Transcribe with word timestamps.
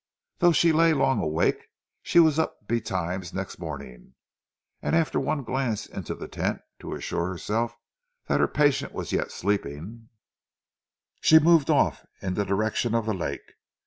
Though 0.39 0.51
she 0.51 0.71
lay 0.71 0.93
long 0.93 1.21
awake, 1.21 1.67
she 2.01 2.19
was 2.19 2.39
up 2.39 2.67
betimes 2.67 3.35
next 3.35 3.59
morning, 3.59 4.15
and 4.81 4.95
after 4.95 5.19
one 5.19 5.43
glance 5.43 5.85
into 5.85 6.15
the 6.15 6.27
tent 6.27 6.59
to 6.79 6.95
assure 6.95 7.27
herself 7.27 7.75
that 8.25 8.39
her 8.39 8.47
patient 8.47 8.93
was 8.93 9.11
yet 9.13 9.29
sleeping, 9.31 10.09
she 11.21 11.37
moved 11.37 11.69
off 11.69 12.03
in 12.19 12.33
the 12.33 12.45
direction 12.45 12.95
of 12.95 13.05
the 13.05 13.13
lake. 13.13 13.53